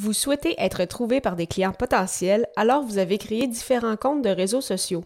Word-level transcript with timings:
Vous 0.00 0.12
souhaitez 0.12 0.54
être 0.58 0.84
trouvé 0.84 1.20
par 1.20 1.34
des 1.34 1.48
clients 1.48 1.72
potentiels, 1.72 2.46
alors 2.54 2.84
vous 2.84 2.98
avez 2.98 3.18
créé 3.18 3.48
différents 3.48 3.96
comptes 3.96 4.22
de 4.22 4.28
réseaux 4.28 4.60
sociaux. 4.60 5.02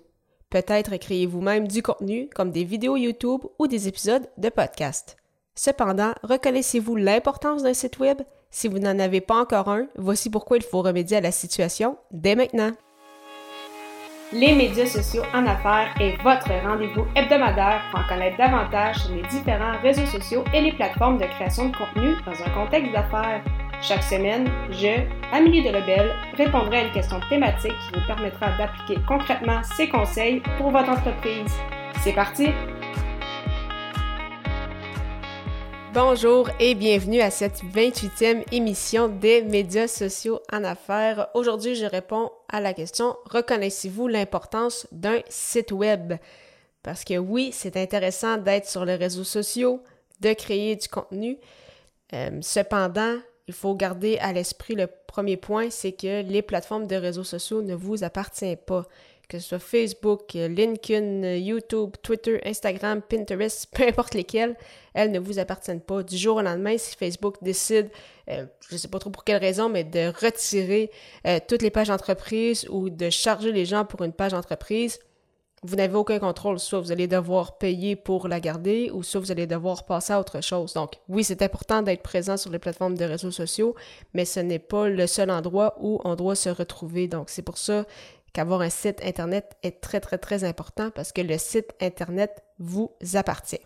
Peut-être 0.50 0.99
créez 0.99 1.25
vous-même 1.25 1.67
du 1.67 1.83
contenu 1.83 2.29
comme 2.34 2.50
des 2.50 2.65
vidéos 2.65 2.98
YouTube 2.98 3.40
ou 3.58 3.68
des 3.68 3.88
épisodes 3.88 4.28
de 4.36 4.50
podcast. 4.50 5.16
Cependant, 5.54 6.12
reconnaissez-vous 6.22 6.94
l'importance 6.94 7.62
d'un 7.62 7.72
site 7.72 8.00
web? 8.00 8.20
Si 8.50 8.68
vous 8.68 8.80
n'en 8.80 8.98
avez 8.98 9.22
pas 9.22 9.40
encore 9.40 9.70
un, 9.70 9.86
voici 9.96 10.28
pourquoi 10.28 10.58
il 10.58 10.62
faut 10.62 10.82
remédier 10.82 11.16
à 11.16 11.22
la 11.22 11.32
situation 11.32 11.96
dès 12.11 12.34
maintenant. 12.34 12.72
Les 14.30 14.54
médias 14.54 14.84
sociaux 14.84 15.24
en 15.32 15.46
affaires 15.46 15.95
est 16.00 16.22
votre 16.22 16.52
rendez-vous 16.66 17.06
hebdomadaire 17.16 17.80
pour 17.90 18.00
en 18.00 18.09
connaître 18.09 18.36
davantage 18.36 18.96
sur 18.98 19.14
les 19.14 19.22
différents 19.22 19.80
réseaux 19.80 20.06
sociaux 20.06 20.45
et 20.52 20.61
les 20.61 20.72
plateformes 20.72 21.16
de 21.16 21.24
création 21.24 21.70
de 21.70 21.77
contenu 21.77 22.14
dans 22.27 22.43
un 22.43 22.50
contexte 22.50 22.93
d'affaires. 22.93 23.43
Chaque 23.83 24.05
semaine, 24.05 24.46
je, 24.71 25.03
Amélie 25.33 25.64
Delebel, 25.64 26.12
répondrai 26.37 26.77
à 26.77 26.86
une 26.86 26.93
question 26.93 27.18
thématique 27.29 27.73
qui 27.73 27.99
vous 27.99 28.07
permettra 28.07 28.57
d'appliquer 28.57 29.03
concrètement 29.09 29.61
ces 29.77 29.89
conseils 29.89 30.40
pour 30.57 30.71
votre 30.71 30.89
entreprise. 30.89 31.50
C'est 32.05 32.12
parti! 32.12 32.50
Bonjour 35.92 36.48
et 36.61 36.77
bienvenue 36.77 37.23
à 37.23 37.33
cette 37.33 37.64
28e 37.64 38.45
émission 38.53 39.09
des 39.09 39.42
médias 39.42 39.89
sociaux 39.89 40.39
en 40.53 40.62
affaires. 40.62 41.27
Aujourd'hui, 41.34 41.75
je 41.75 41.87
réponds 41.87 42.31
à 42.48 42.61
la 42.61 42.75
question 42.75 43.17
Reconnaissez-vous 43.25 44.06
l'importance 44.06 44.87
d'un 44.92 45.19
site 45.28 45.73
web? 45.73 46.14
Parce 46.84 47.03
que 47.03 47.19
oui, 47.19 47.51
c'est 47.53 47.77
intéressant 47.77 48.37
d'être 48.37 48.69
sur 48.69 48.84
les 48.84 48.95
réseaux 48.95 49.25
sociaux, 49.25 49.83
de 50.20 50.34
créer 50.34 50.77
du 50.77 50.87
contenu. 50.87 51.37
Euh, 52.14 52.31
cependant, 52.42 53.17
il 53.52 53.55
faut 53.55 53.74
garder 53.74 54.16
à 54.20 54.33
l'esprit 54.33 54.74
le 54.74 54.86
premier 54.86 55.36
point, 55.36 55.69
c'est 55.69 55.92
que 55.92 56.22
les 56.22 56.41
plateformes 56.41 56.86
de 56.86 56.97
réseaux 56.97 57.22
sociaux 57.22 57.61
ne 57.61 57.75
vous 57.75 58.02
appartiennent 58.02 58.56
pas. 58.56 58.86
Que 59.28 59.39
ce 59.39 59.47
soit 59.47 59.59
Facebook, 59.59 60.33
LinkedIn, 60.33 61.36
YouTube, 61.36 61.91
Twitter, 62.03 62.41
Instagram, 62.47 63.03
Pinterest, 63.03 63.67
peu 63.75 63.83
importe 63.86 64.14
lesquelles, 64.14 64.56
elles 64.94 65.11
ne 65.11 65.19
vous 65.19 65.39
appartiennent 65.39 65.83
pas. 65.83 66.03
Du 66.03 66.17
jour 66.17 66.39
au 66.39 66.41
lendemain, 66.41 66.78
si 66.78 66.97
Facebook 66.97 67.36
décide, 67.42 67.91
euh, 68.31 68.47
je 68.70 68.75
ne 68.75 68.78
sais 68.78 68.89
pas 68.89 68.98
trop 68.98 69.11
pour 69.11 69.25
quelle 69.25 69.36
raison, 69.41 69.69
mais 69.69 69.84
de 69.84 70.09
retirer 70.09 70.91
euh, 71.27 71.39
toutes 71.47 71.61
les 71.61 71.70
pages 71.70 71.89
d'entreprise 71.89 72.66
ou 72.70 72.89
de 72.89 73.11
charger 73.11 73.53
les 73.53 73.66
gens 73.66 73.84
pour 73.84 74.03
une 74.03 74.14
page 74.14 74.33
d'entreprise, 74.33 74.98
vous 75.63 75.77
n'avez 75.77 75.95
aucun 75.95 76.19
contrôle. 76.19 76.59
Soit 76.59 76.81
vous 76.81 76.93
allez 76.93 77.07
devoir 77.07 77.59
payer 77.59 77.97
pour 77.97 78.29
la 78.29 78.41
garder 78.41 78.91
ou 78.93 79.03
soit 79.03 79.21
vous 79.21 79.31
allez 79.31 79.47
devoir 79.47 79.85
passer 79.85 80.13
à 80.13 80.21
autre 80.21 80.43
chose. 80.43 80.75
Donc, 80.75 80.95
oui, 81.09 81.25
c'est 81.25 81.43
important 81.43 81.83
d'être 81.83 82.03
présent 82.03 82.37
sur 82.37 82.51
les 82.51 82.59
plateformes 82.59 82.97
de 82.97 83.05
réseaux 83.05 83.31
sociaux, 83.31 83.75
mais 84.15 84.25
ce 84.25 84.41
n'est 84.41 84.59
pas 84.59 84.89
le 84.89 85.07
seul 85.07 85.31
endroit 85.31 85.77
où 85.81 86.01
on 86.05 86.17
doit 86.17 86.35
se 86.35 86.49
retrouver. 86.49 87.07
Donc, 87.07 87.31
c'est 87.31 87.43
pour 87.43 87.59
ça 87.59 87.85
qu'avoir 88.33 88.63
un 88.63 88.71
site 88.71 89.01
Internet 89.05 89.57
est 89.63 89.81
très, 89.81 90.01
très, 90.01 90.19
très 90.19 90.45
important 90.45 90.91
parce 90.91 91.13
que 91.13 91.21
le 91.21 91.39
site 91.39 91.75
Internet 91.81 92.43
vous 92.59 92.91
appartient. 93.15 93.61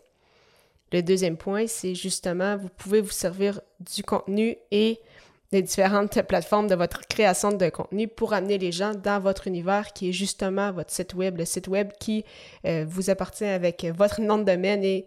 Le 0.93 1.03
deuxième 1.03 1.37
point, 1.37 1.67
c'est 1.67 1.95
justement, 1.95 2.57
vous 2.57 2.69
pouvez 2.69 3.01
vous 3.01 3.11
servir 3.11 3.61
du 3.81 4.03
contenu 4.03 4.57
et 4.71 5.01
les 5.57 5.63
différentes 5.63 6.21
plateformes 6.23 6.69
de 6.69 6.75
votre 6.75 7.07
création 7.09 7.51
de 7.51 7.71
contenu 7.71 8.09
pour 8.09 8.35
amener 8.35 8.59
les 8.59 8.73
gens 8.73 8.93
dans 8.95 9.21
votre 9.21 9.47
univers 9.47 9.95
qui 9.95 10.11
est 10.11 10.13
justement 10.13 10.71
votre 10.71 10.93
site 10.93 11.15
web, 11.15 11.39
le 11.39 11.47
site 11.47 11.67
web 11.67 11.93
qui 11.99 12.27
euh, 12.67 12.85
vous 12.87 13.09
appartient 13.09 13.45
avec 13.45 13.87
votre 13.97 14.21
nom 14.21 14.37
de 14.37 14.45
domaine 14.45 14.85
et 14.85 15.07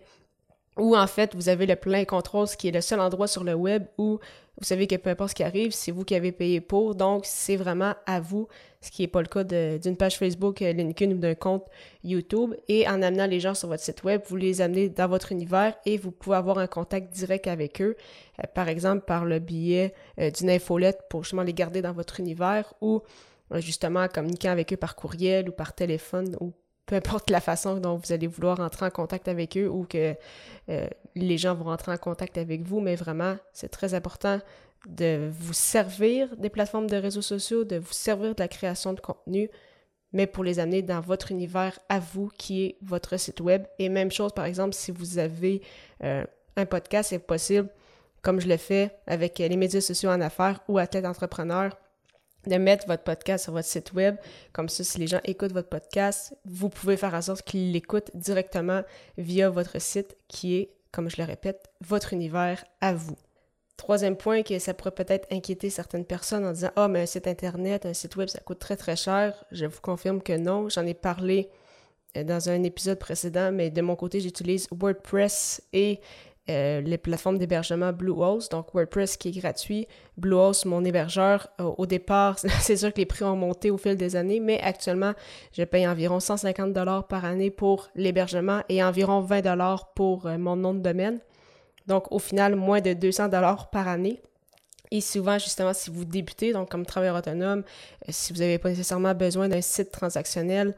où 0.79 0.95
en 0.95 1.07
fait 1.07 1.35
vous 1.35 1.49
avez 1.49 1.65
le 1.65 1.75
plein 1.75 2.05
contrôle, 2.05 2.47
ce 2.47 2.57
qui 2.57 2.67
est 2.67 2.71
le 2.71 2.81
seul 2.81 2.99
endroit 2.99 3.27
sur 3.27 3.43
le 3.43 3.53
web 3.53 3.85
où 3.97 4.19
vous 4.59 4.65
savez 4.65 4.87
que 4.87 4.95
peu 4.97 5.09
importe 5.09 5.29
ce 5.29 5.35
qui 5.35 5.43
arrive, 5.43 5.71
c'est 5.71 5.91
vous 5.91 6.03
qui 6.03 6.15
avez 6.15 6.33
payé 6.33 6.59
pour, 6.59 6.93
donc 6.93 7.21
c'est 7.25 7.55
vraiment 7.55 7.93
à 8.05 8.19
vous, 8.19 8.49
ce 8.81 8.91
qui 8.91 9.03
n'est 9.03 9.07
pas 9.07 9.21
le 9.21 9.27
cas 9.27 9.45
d'une 9.45 9.95
page 9.95 10.17
Facebook, 10.17 10.61
euh, 10.61 10.73
LinkedIn 10.73 11.13
ou 11.13 11.17
d'un 11.17 11.33
compte 11.33 11.65
YouTube. 12.03 12.55
Et 12.67 12.85
en 12.85 13.01
amenant 13.01 13.25
les 13.25 13.39
gens 13.39 13.53
sur 13.53 13.69
votre 13.69 13.81
site 13.81 14.03
web, 14.03 14.21
vous 14.27 14.35
les 14.35 14.59
amenez 14.59 14.89
dans 14.89 15.07
votre 15.07 15.31
univers 15.31 15.75
et 15.85 15.97
vous 15.97 16.11
pouvez 16.11 16.35
avoir 16.35 16.57
un 16.57 16.67
contact 16.67 17.13
direct 17.13 17.47
avec 17.47 17.81
eux, 17.81 17.95
euh, 18.39 18.47
par 18.53 18.67
exemple 18.67 19.05
par 19.05 19.23
le 19.23 19.39
biais 19.39 19.93
euh, 20.19 20.29
d'une 20.29 20.49
infolette 20.49 21.03
pour 21.09 21.23
justement 21.23 21.43
les 21.43 21.53
garder 21.53 21.81
dans 21.81 21.93
votre 21.93 22.19
univers 22.19 22.73
ou 22.81 23.01
justement 23.55 24.07
communiquer 24.09 24.49
avec 24.49 24.73
eux 24.73 24.77
par 24.77 24.95
courriel 24.95 25.49
ou 25.49 25.51
par 25.53 25.73
téléphone 25.73 26.35
ou 26.39 26.51
peu 26.89 26.95
importe 26.95 27.29
la 27.29 27.39
façon 27.39 27.77
dont 27.77 27.97
vous 27.97 28.11
allez 28.11 28.25
vouloir 28.25 28.59
entrer 28.59 28.83
en 28.83 28.89
contact 28.89 29.27
avec 29.27 29.55
eux 29.55 29.69
ou 29.69 29.85
que 29.85 30.15
euh, 30.69 30.87
les 31.13 31.37
gens 31.37 31.53
vont 31.53 31.65
rentrer 31.65 31.91
en 31.91 31.97
contact 31.97 32.35
avec 32.39 32.63
vous, 32.63 32.79
mais 32.79 32.95
vraiment, 32.95 33.37
c'est 33.53 33.69
très 33.69 33.93
important 33.93 34.39
de 34.87 35.29
vous 35.31 35.53
servir 35.53 36.35
des 36.37 36.49
plateformes 36.49 36.89
de 36.89 36.95
réseaux 36.95 37.21
sociaux, 37.21 37.63
de 37.63 37.75
vous 37.75 37.93
servir 37.93 38.33
de 38.33 38.41
la 38.41 38.47
création 38.47 38.93
de 38.93 38.99
contenu, 39.01 39.51
mais 40.13 40.25
pour 40.25 40.43
les 40.43 40.57
amener 40.57 40.81
dans 40.81 40.99
votre 40.99 41.31
univers 41.31 41.77
à 41.89 41.99
vous, 41.99 42.31
qui 42.39 42.63
est 42.63 42.77
votre 42.81 43.17
site 43.17 43.39
web. 43.39 43.65
Et 43.77 43.87
même 43.87 44.11
chose, 44.11 44.31
par 44.33 44.45
exemple, 44.45 44.73
si 44.73 44.89
vous 44.89 45.19
avez 45.19 45.61
euh, 46.03 46.25
un 46.55 46.65
podcast, 46.65 47.09
c'est 47.11 47.19
possible, 47.19 47.69
comme 48.23 48.39
je 48.39 48.47
le 48.47 48.57
fais 48.57 48.89
avec 49.05 49.37
les 49.37 49.57
médias 49.57 49.81
sociaux 49.81 50.09
en 50.09 50.21
affaires 50.21 50.59
ou 50.67 50.79
athlète 50.79 51.05
entrepreneur, 51.05 51.69
de 52.47 52.55
mettre 52.55 52.87
votre 52.87 53.03
podcast 53.03 53.43
sur 53.43 53.53
votre 53.53 53.67
site 53.67 53.93
web. 53.93 54.15
Comme 54.53 54.69
ça, 54.69 54.83
si 54.83 54.97
les 54.97 55.07
gens 55.07 55.19
écoutent 55.23 55.51
votre 55.51 55.69
podcast, 55.69 56.35
vous 56.45 56.69
pouvez 56.69 56.97
faire 56.97 57.13
en 57.13 57.21
sorte 57.21 57.43
qu'ils 57.43 57.71
l'écoutent 57.71 58.11
directement 58.13 58.83
via 59.17 59.49
votre 59.49 59.79
site 59.81 60.15
qui 60.27 60.55
est, 60.55 60.73
comme 60.91 61.09
je 61.09 61.17
le 61.17 61.25
répète, 61.25 61.69
votre 61.81 62.13
univers 62.13 62.63
à 62.81 62.93
vous. 62.93 63.17
Troisième 63.77 64.17
point, 64.17 64.43
que 64.43 64.59
ça 64.59 64.73
pourrait 64.73 64.91
peut-être 64.91 65.25
inquiéter 65.31 65.69
certaines 65.69 66.03
personnes 66.03 66.45
en 66.45 66.51
disant 66.51 66.71
Ah, 66.75 66.89
mais 66.89 67.01
un 67.01 67.05
site 67.05 67.27
internet, 67.27 67.85
un 67.85 67.93
site 67.93 68.17
web, 68.17 68.27
ça 68.27 68.39
coûte 68.41 68.59
très 68.59 68.75
très 68.75 68.97
cher. 68.97 69.45
Je 69.51 69.65
vous 69.65 69.79
confirme 69.81 70.21
que 70.21 70.33
non. 70.33 70.67
J'en 70.67 70.85
ai 70.85 70.93
parlé 70.93 71.49
euh, 72.17 72.25
dans 72.25 72.49
un 72.49 72.63
épisode 72.63 72.99
précédent, 72.99 73.53
mais 73.53 73.69
de 73.69 73.81
mon 73.81 73.95
côté, 73.95 74.19
j'utilise 74.19 74.67
WordPress 74.71 75.61
et 75.71 76.01
euh, 76.49 76.81
les 76.81 76.97
plateformes 76.97 77.37
d'hébergement 77.37 77.93
Bluehost, 77.93 78.51
donc 78.51 78.73
WordPress 78.73 79.17
qui 79.17 79.29
est 79.29 79.39
gratuit, 79.39 79.87
Bluehost, 80.17 80.65
mon 80.65 80.83
hébergeur. 80.83 81.47
Euh, 81.61 81.65
au 81.77 81.85
départ, 81.85 82.39
c'est 82.61 82.77
sûr 82.77 82.91
que 82.91 82.97
les 82.97 83.05
prix 83.05 83.23
ont 83.23 83.35
monté 83.35 83.69
au 83.69 83.77
fil 83.77 83.95
des 83.95 84.15
années, 84.15 84.39
mais 84.39 84.59
actuellement, 84.61 85.13
je 85.53 85.63
paye 85.63 85.87
environ 85.87 86.19
150 86.19 86.73
dollars 86.73 87.07
par 87.07 87.23
année 87.25 87.51
pour 87.51 87.89
l'hébergement 87.95 88.61
et 88.67 88.83
environ 88.83 89.21
20 89.21 89.41
dollars 89.41 89.93
pour 89.93 90.25
euh, 90.25 90.37
mon 90.37 90.55
nom 90.55 90.73
de 90.73 90.79
domaine. 90.79 91.19
Donc, 91.85 92.11
au 92.11 92.19
final, 92.19 92.55
moins 92.55 92.81
de 92.81 92.93
200 92.93 93.29
dollars 93.29 93.69
par 93.69 93.87
année. 93.87 94.21
Et 94.91 95.01
souvent, 95.01 95.37
justement, 95.37 95.73
si 95.73 95.91
vous 95.91 96.03
débutez, 96.03 96.51
donc 96.51 96.69
comme 96.69 96.83
travailleur 96.83 97.15
autonome, 97.15 97.63
si 98.07 98.33
vous 98.33 98.39
n'avez 98.39 98.57
pas 98.57 98.69
nécessairement 98.69 99.13
besoin 99.13 99.47
d'un 99.47 99.61
site 99.61 99.91
transactionnel, 99.91 100.75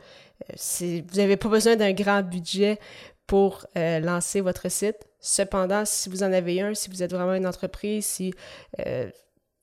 si 0.56 1.02
vous 1.02 1.18
n'avez 1.18 1.38
pas 1.38 1.50
besoin 1.50 1.76
d'un 1.76 1.94
grand 1.94 2.22
budget 2.22 2.78
pour 3.31 3.66
lancer 3.75 4.42
votre 4.42 4.69
site, 4.69 5.08
Cependant, 5.22 5.86
si 5.86 6.09
vous 6.09 6.24
en 6.24 6.34
avez 6.34 6.62
un, 6.62 6.74
si 6.74 6.90
vous 6.90 7.03
êtes 7.03 7.14
vraiment 7.14 7.36
une 7.36 7.46
entreprise, 7.46 8.06
si 8.08 8.34
euh, 8.80 9.08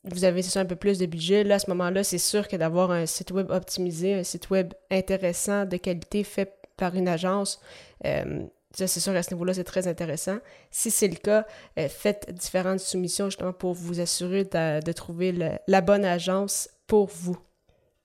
vous 0.05 0.25
avez 0.25 0.41
un 0.57 0.65
peu 0.65 0.77
plus 0.77 1.01
de 1.01 1.07
budget, 1.07 1.43
là, 1.43 1.57
à 1.57 1.59
ce 1.59 1.69
moment-là, 1.71 2.05
c'est 2.05 2.19
sûr 2.19 2.47
que 2.47 2.55
d'avoir 2.55 2.93
un 2.93 3.07
site 3.07 3.33
web 3.33 3.51
optimisé, 3.51 4.15
un 4.15 4.23
site 4.23 4.51
web 4.51 4.73
intéressant, 4.89 5.65
de 5.65 5.77
qualité, 5.77 6.23
fait 6.23 6.55
par 6.77 6.95
une 6.95 7.09
agence, 7.09 7.61
euh, 8.07 8.45
c'est 8.73 8.87
sûr 8.87 9.13
qu'à 9.13 9.25
ce 9.25 9.35
niveau-là, 9.35 9.53
c'est 9.53 9.65
très 9.65 9.89
intéressant. 9.89 10.39
Si 10.71 10.93
c'est 10.93 11.09
le 11.09 11.17
cas, 11.17 11.45
euh, 11.77 11.89
faites 11.89 12.33
différentes 12.33 12.79
soumissions 12.79 13.29
justement 13.29 13.53
pour 13.53 13.75
vous 13.75 13.99
assurer 13.99 14.45
de 14.45 14.93
trouver 14.93 15.35
la 15.67 15.81
bonne 15.81 16.05
agence 16.05 16.71
pour 16.87 17.09
vous. 17.09 17.37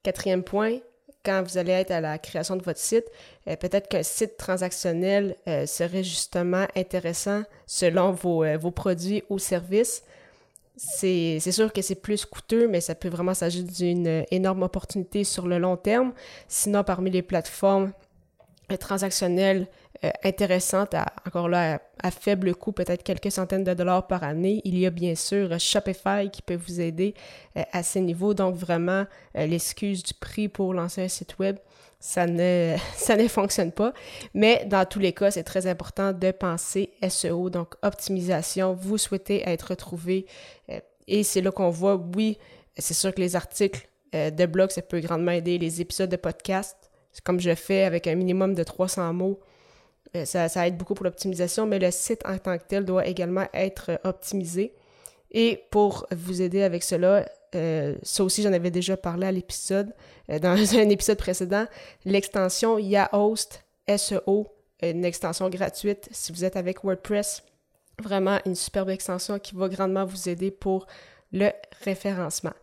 Quatrième 0.02 0.44
point, 0.44 0.80
quand 1.24 1.44
vous 1.44 1.58
allez 1.58 1.72
être 1.72 1.92
à 1.92 2.02
la 2.02 2.18
création 2.18 2.56
de 2.56 2.64
votre 2.64 2.80
site, 2.80 3.06
euh, 3.48 3.56
peut-être 3.56 3.88
qu'un 3.88 4.04
site 4.04 4.38
transactionnel 4.38 5.36
euh, 5.48 5.66
serait 5.66 6.04
justement 6.04 6.68
intéressant 6.76 7.44
selon 7.66 8.12
vos, 8.12 8.44
euh, 8.44 8.58
vos 8.58 8.72
produits 8.72 9.24
ou 9.30 9.40
services. 9.40 10.04
C'est 10.76 11.40
sûr 11.40 11.72
que 11.72 11.84
c'est 11.84 11.96
plus 11.96 12.26
coûteux, 12.26 12.68
mais 12.68 12.82
ça 12.82 12.96
peut 12.96 13.08
vraiment 13.08 13.36
s'agir 13.36 13.64
d'une 13.64 14.26
énorme 14.32 14.64
opportunité 14.64 15.24
sur 15.24 15.48
le 15.48 15.60
long 15.60 15.78
terme. 15.78 16.14
Sinon, 16.48 16.84
parmi 16.84 17.12
les 17.12 17.22
plateformes 17.22 17.92
transactionnelles 18.80 19.68
euh, 20.04 20.10
intéressante, 20.26 20.96
encore 21.26 21.48
là, 21.48 21.80
à, 22.02 22.12
faible 22.12 22.54
coût, 22.56 22.74
peut-être 22.74 23.04
quelques 23.04 23.32
centaines 23.32 23.64
de 23.64 23.74
dollars 23.74 24.06
par 24.06 24.24
année. 24.24 24.62
Il 24.66 24.78
y 24.78 24.86
a 24.86 24.90
bien 24.90 25.16
sûr 25.16 25.58
Shopify 25.58 26.30
qui 26.30 26.42
peut 26.42 26.58
vous 26.58 26.82
aider 26.82 27.14
euh, 27.56 27.64
à 27.72 27.84
ces 27.84 28.02
niveaux. 28.02 28.34
Donc 28.34 28.56
vraiment, 28.56 29.06
euh, 29.38 29.46
l'excuse 29.46 30.04
du 30.04 30.14
prix 30.14 30.50
pour 30.50 30.74
lancer 30.74 31.04
un 31.04 31.08
site 31.08 31.40
web, 31.40 31.56
ça 32.02 32.26
ne, 32.26 32.76
ça 32.98 33.16
ne 33.16 33.28
fonctionne 33.30 33.72
pas. 33.72 33.94
Mais 34.34 34.66
dans 34.66 34.86
tous 34.86 35.00
les 35.00 35.14
cas, 35.14 35.32
c'est 35.32 35.44
très 35.44 35.68
important 35.68 36.12
de 36.12 36.32
penser 36.32 36.90
SEO, 37.08 37.50
donc 37.50 37.76
optimisation. 37.82 38.74
Vous 38.74 38.98
souhaitez 38.98 39.48
être 39.48 39.70
retrouvé 39.70 40.26
et 41.08 41.24
c'est 41.24 41.42
là 41.42 41.52
qu'on 41.52 41.70
voit, 41.70 41.96
oui, 42.16 42.38
c'est 42.78 42.94
sûr 42.94 43.14
que 43.14 43.22
les 43.22 43.38
articles 43.38 43.88
de 44.14 44.46
blog, 44.46 44.70
ça 44.70 44.82
peut 44.82 45.00
grandement 45.00 45.32
aider, 45.32 45.58
les 45.58 45.82
épisodes 45.82 46.10
de 46.10 46.16
podcast, 46.16 46.92
comme 47.24 47.40
je 47.40 47.56
fais 47.56 47.84
avec 47.84 48.08
un 48.08 48.16
minimum 48.16 48.54
de 48.54 48.64
300 48.64 49.12
mots, 49.14 49.40
euh, 50.16 50.26
ça, 50.26 50.68
aide 50.68 50.78
beaucoup 50.78 50.94
pour 50.94 51.06
l'optimisation, 51.06 51.66
mais 51.66 51.80
le 51.80 51.90
site 51.92 52.22
en 52.26 52.38
tant 52.38 52.58
que 52.58 52.64
tel 52.68 52.86
doit 52.86 53.08
également 53.08 53.48
être 53.54 54.00
optimisé. 54.04 54.74
Et 55.32 55.64
pour 55.72 56.06
vous 56.12 56.42
aider 56.42 56.62
avec 56.62 56.84
cela, 56.84 57.26
euh, 57.56 57.96
ça 58.04 58.24
aussi 58.24 58.44
j'en 58.44 58.54
avais 58.54 58.72
déjà 58.72 58.96
parlé 58.96 59.26
à 59.26 59.32
l'épisode, 59.32 59.94
euh, 60.30 60.40
dans 60.40 60.52
un 60.78 60.90
épisode 60.90 61.18
précédent, 61.18 61.66
l'extension 62.06 62.78
Yahost 62.78 63.64
SEO, 63.96 64.48
une 64.82 65.06
extension 65.06 65.50
gratuite 65.50 66.08
si 66.12 66.32
vous 66.32 66.46
êtes 66.46 66.56
avec 66.56 66.84
WordPress. 66.84 67.44
Vraiment 68.02 68.40
une 68.46 68.56
superbe 68.56 68.90
extension 68.90 69.40
qui 69.40 69.56
va 69.56 69.70
grandement 69.70 70.06
vous 70.06 70.30
aider 70.30 70.52
pour 70.52 70.88
le 71.32 71.52
référencement. 71.84 72.54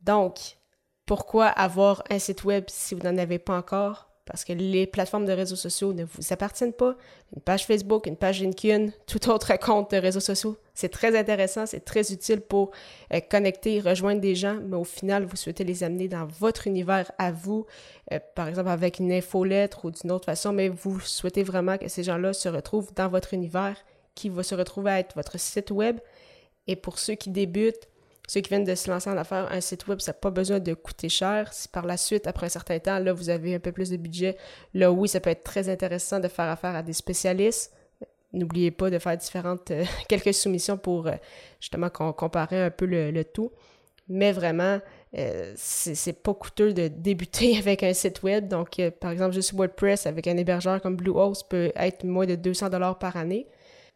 Donc, 0.00 0.56
pourquoi 1.04 1.46
avoir 1.46 2.02
un 2.10 2.18
site 2.18 2.44
web 2.44 2.64
si 2.68 2.94
vous 2.94 3.02
n'en 3.02 3.18
avez 3.18 3.38
pas 3.38 3.56
encore? 3.56 4.07
Parce 4.28 4.44
que 4.44 4.52
les 4.52 4.86
plateformes 4.86 5.24
de 5.24 5.32
réseaux 5.32 5.56
sociaux 5.56 5.94
ne 5.94 6.04
vous 6.04 6.32
appartiennent 6.32 6.74
pas. 6.74 6.96
Une 7.34 7.40
page 7.40 7.64
Facebook, 7.64 8.06
une 8.06 8.16
page 8.16 8.40
LinkedIn, 8.40 8.90
tout 9.06 9.30
autre 9.30 9.58
compte 9.58 9.90
de 9.92 9.96
réseaux 9.96 10.20
sociaux, 10.20 10.58
c'est 10.74 10.90
très 10.90 11.18
intéressant, 11.18 11.64
c'est 11.64 11.80
très 11.80 12.12
utile 12.12 12.42
pour 12.42 12.70
euh, 13.14 13.20
connecter, 13.20 13.80
rejoindre 13.80 14.20
des 14.20 14.34
gens, 14.34 14.58
mais 14.62 14.76
au 14.76 14.84
final, 14.84 15.24
vous 15.24 15.36
souhaitez 15.36 15.64
les 15.64 15.82
amener 15.82 16.08
dans 16.08 16.26
votre 16.26 16.66
univers 16.66 17.10
à 17.16 17.32
vous, 17.32 17.64
euh, 18.12 18.18
par 18.34 18.48
exemple 18.48 18.68
avec 18.68 18.98
une 18.98 19.12
infolettre 19.12 19.86
ou 19.86 19.90
d'une 19.90 20.12
autre 20.12 20.26
façon, 20.26 20.52
mais 20.52 20.68
vous 20.68 21.00
souhaitez 21.00 21.42
vraiment 21.42 21.78
que 21.78 21.88
ces 21.88 22.02
gens-là 22.02 22.34
se 22.34 22.50
retrouvent 22.50 22.92
dans 22.94 23.08
votre 23.08 23.32
univers 23.32 23.76
qui 24.14 24.28
va 24.28 24.42
se 24.42 24.54
retrouver 24.54 24.90
à 24.90 24.98
être 24.98 25.14
votre 25.14 25.40
site 25.40 25.70
web. 25.70 26.00
Et 26.66 26.76
pour 26.76 26.98
ceux 26.98 27.14
qui 27.14 27.30
débutent, 27.30 27.88
ceux 28.28 28.42
qui 28.42 28.50
viennent 28.50 28.64
de 28.64 28.74
se 28.74 28.90
lancer 28.90 29.08
en 29.08 29.16
affaires, 29.16 29.50
un 29.50 29.60
site 29.62 29.88
web, 29.88 30.00
ça 30.00 30.12
n'a 30.12 30.18
pas 30.18 30.30
besoin 30.30 30.60
de 30.60 30.74
coûter 30.74 31.08
cher. 31.08 31.50
Si 31.54 31.66
par 31.66 31.86
la 31.86 31.96
suite, 31.96 32.26
après 32.26 32.46
un 32.46 32.50
certain 32.50 32.78
temps, 32.78 32.98
là, 32.98 33.14
vous 33.14 33.30
avez 33.30 33.54
un 33.54 33.58
peu 33.58 33.72
plus 33.72 33.88
de 33.88 33.96
budget, 33.96 34.36
là, 34.74 34.92
oui, 34.92 35.08
ça 35.08 35.18
peut 35.18 35.30
être 35.30 35.44
très 35.44 35.70
intéressant 35.70 36.20
de 36.20 36.28
faire 36.28 36.50
affaire 36.50 36.76
à 36.76 36.82
des 36.82 36.92
spécialistes. 36.92 37.72
N'oubliez 38.34 38.70
pas 38.70 38.90
de 38.90 38.98
faire 38.98 39.16
différentes, 39.16 39.70
euh, 39.70 39.82
quelques 40.08 40.34
soumissions 40.34 40.76
pour 40.76 41.06
euh, 41.06 41.12
justement 41.58 41.88
comparer 41.88 42.62
un 42.62 42.70
peu 42.70 42.84
le, 42.84 43.24
tout. 43.24 43.50
Mais 44.10 44.32
vraiment, 44.32 44.78
euh, 45.16 45.54
c'est 45.56 46.22
pas 46.22 46.34
coûteux 46.34 46.74
de 46.74 46.88
débuter 46.88 47.56
avec 47.58 47.82
un 47.82 47.94
site 47.94 48.22
web. 48.22 48.46
Donc, 48.46 48.78
par 49.00 49.10
exemple, 49.10 49.32
juste 49.32 49.54
WordPress 49.54 50.06
avec 50.06 50.26
un 50.26 50.36
hébergeur 50.36 50.82
comme 50.82 50.96
Bluehost 50.96 51.48
peut 51.48 51.72
être 51.74 52.04
moins 52.04 52.26
de 52.26 52.34
200 52.34 52.68
dollars 52.68 52.98
par 52.98 53.16
année. 53.16 53.46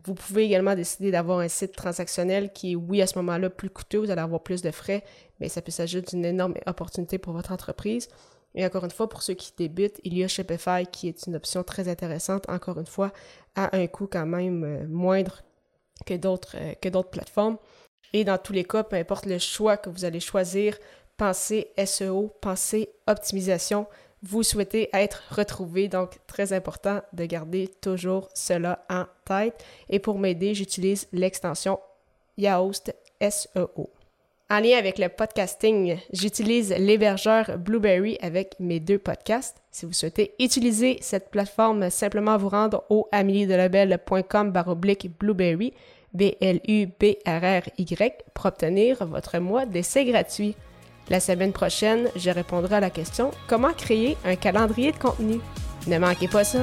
Vous 0.04 0.14
pouvez 0.14 0.44
également 0.44 0.74
décider 0.74 1.10
d'avoir 1.10 1.38
un 1.38 1.48
site 1.48 1.72
transactionnel 1.72 2.52
qui 2.52 2.72
est, 2.72 2.76
oui, 2.76 3.00
à 3.02 3.06
ce 3.06 3.18
moment-là, 3.18 3.50
plus 3.50 3.70
coûteux, 3.70 3.98
vous 3.98 4.10
allez 4.10 4.20
avoir 4.20 4.42
plus 4.42 4.62
de 4.62 4.70
frais, 4.70 5.04
mais 5.38 5.48
ça 5.48 5.62
peut 5.62 5.70
s'agir 5.70 6.02
d'une 6.02 6.24
énorme 6.24 6.54
opportunité 6.66 7.18
pour 7.18 7.32
votre 7.32 7.52
entreprise. 7.52 8.08
Et 8.54 8.66
encore 8.66 8.84
une 8.84 8.90
fois, 8.90 9.08
pour 9.08 9.22
ceux 9.22 9.34
qui 9.34 9.52
débutent, 9.56 10.00
il 10.04 10.16
y 10.16 10.24
a 10.24 10.28
Shopify 10.28 10.86
qui 10.90 11.08
est 11.08 11.26
une 11.26 11.36
option 11.36 11.62
très 11.62 11.88
intéressante, 11.88 12.48
encore 12.48 12.78
une 12.78 12.86
fois, 12.86 13.12
à 13.54 13.76
un 13.76 13.86
coût 13.86 14.06
quand 14.06 14.26
même 14.26 14.64
euh, 14.64 14.86
moindre 14.88 15.42
que 16.04 16.14
d'autres 16.14 16.56
euh, 16.56 16.74
que 16.80 16.88
d'autres 16.88 17.10
plateformes. 17.10 17.56
Et 18.12 18.24
dans 18.24 18.38
tous 18.38 18.52
les 18.52 18.64
cas, 18.64 18.82
peu 18.82 18.96
importe 18.96 19.26
le 19.26 19.38
choix 19.38 19.76
que 19.76 19.88
vous 19.88 20.04
allez 20.04 20.20
choisir, 20.20 20.76
pensez 21.16 21.68
SEO, 21.82 22.30
pensez 22.40 22.90
optimisation, 23.06 23.86
vous 24.22 24.42
souhaitez 24.42 24.88
être 24.92 25.22
retrouvé. 25.30 25.88
Donc, 25.88 26.18
très 26.26 26.52
important 26.52 27.00
de 27.12 27.24
garder 27.24 27.68
toujours 27.80 28.28
cela 28.34 28.84
en 28.88 29.04
tête. 29.24 29.64
Et 29.88 29.98
pour 29.98 30.18
m'aider, 30.18 30.54
j'utilise 30.54 31.08
l'extension 31.12 31.78
Yoast 32.38 32.94
SEO. 33.20 33.90
En 34.50 34.60
lien 34.60 34.76
avec 34.76 34.98
le 34.98 35.08
podcasting, 35.08 35.96
j'utilise 36.12 36.74
l'hébergeur 36.76 37.56
Blueberry 37.56 38.18
avec 38.20 38.54
mes 38.60 38.80
deux 38.80 38.98
podcasts. 38.98 39.62
Si 39.70 39.86
vous 39.86 39.94
souhaitez 39.94 40.34
utiliser 40.38 40.98
cette 41.00 41.30
plateforme, 41.30 41.88
simplement 41.88 42.36
vous 42.36 42.50
rendre 42.50 42.84
au 42.90 43.08
améliedelabel.com 43.12 44.50
baroblique 44.50 45.10
Blueberry, 45.18 45.72
B-L-U-B-R-R-Y, 46.12 46.64
pour 48.34 48.44
obtenir 48.44 49.06
votre 49.06 49.38
mois 49.38 49.64
d'essai 49.64 50.04
gratuit. 50.04 50.54
La 51.10 51.20
semaine 51.20 51.52
prochaine, 51.52 52.08
je 52.16 52.30
répondrai 52.30 52.76
à 52.76 52.80
la 52.80 52.90
question 52.90 53.32
comment 53.48 53.72
créer 53.72 54.16
un 54.24 54.36
calendrier 54.36 54.92
de 54.92 54.98
contenu? 54.98 55.40
Ne 55.86 55.98
manquez 55.98 56.28
pas 56.28 56.44
ça. 56.44 56.60